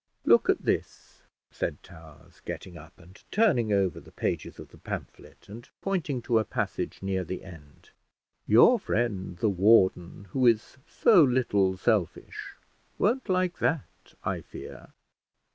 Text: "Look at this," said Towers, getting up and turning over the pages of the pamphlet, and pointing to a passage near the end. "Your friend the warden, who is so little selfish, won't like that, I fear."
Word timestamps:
"Look 0.25 0.49
at 0.49 0.63
this," 0.65 1.21
said 1.51 1.77
Towers, 1.83 2.41
getting 2.43 2.75
up 2.75 2.97
and 2.99 3.23
turning 3.29 3.71
over 3.71 3.99
the 3.99 4.11
pages 4.11 4.57
of 4.57 4.69
the 4.69 4.79
pamphlet, 4.79 5.47
and 5.47 5.69
pointing 5.79 6.23
to 6.23 6.39
a 6.39 6.43
passage 6.43 7.03
near 7.03 7.23
the 7.23 7.43
end. 7.43 7.91
"Your 8.47 8.79
friend 8.79 9.37
the 9.37 9.47
warden, 9.49 10.25
who 10.31 10.47
is 10.47 10.79
so 10.87 11.21
little 11.23 11.77
selfish, 11.77 12.55
won't 12.97 13.29
like 13.29 13.59
that, 13.59 14.15
I 14.23 14.41
fear." 14.41 14.87